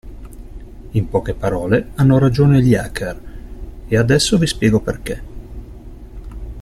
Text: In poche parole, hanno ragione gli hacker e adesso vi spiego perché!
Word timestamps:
In 0.93 1.09
poche 1.09 1.35
parole, 1.35 1.89
hanno 1.93 2.17
ragione 2.17 2.59
gli 2.63 2.73
hacker 2.73 3.21
e 3.87 3.97
adesso 3.97 4.39
vi 4.39 4.47
spiego 4.47 4.79
perché! 4.79 5.23